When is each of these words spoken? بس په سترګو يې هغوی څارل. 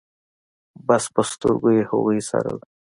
بس 0.87 1.03
په 1.13 1.21
سترګو 1.31 1.69
يې 1.75 1.83
هغوی 1.89 2.19
څارل. 2.29 2.59